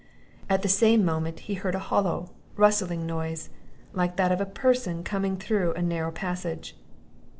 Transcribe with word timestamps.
At 0.49 0.63
the 0.63 0.67
same 0.67 1.05
moment 1.05 1.41
he 1.41 1.53
heard 1.53 1.75
a 1.75 1.87
hollow 1.93 2.31
rustling 2.55 3.05
noise, 3.05 3.51
like 3.93 4.15
that 4.17 4.31
of 4.31 4.41
a 4.41 4.47
person 4.47 5.03
coming 5.03 5.37
through 5.37 5.73
a 5.73 5.83
narrow 5.83 6.09
passage. 6.09 6.75